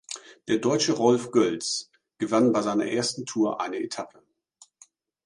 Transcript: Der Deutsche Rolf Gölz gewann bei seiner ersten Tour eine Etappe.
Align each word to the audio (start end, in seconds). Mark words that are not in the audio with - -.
Der 0.47 0.57
Deutsche 0.57 0.93
Rolf 0.93 1.29
Gölz 1.29 1.91
gewann 2.17 2.51
bei 2.53 2.63
seiner 2.63 2.87
ersten 2.87 3.27
Tour 3.27 3.61
eine 3.61 3.77
Etappe. 3.83 4.23